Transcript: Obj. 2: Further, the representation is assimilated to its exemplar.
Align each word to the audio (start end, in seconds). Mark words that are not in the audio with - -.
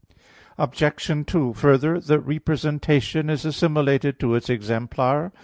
Obj. 0.57 1.25
2: 1.27 1.53
Further, 1.53 1.99
the 1.99 2.19
representation 2.19 3.29
is 3.29 3.45
assimilated 3.45 4.19
to 4.21 4.33
its 4.33 4.49
exemplar. 4.49 5.31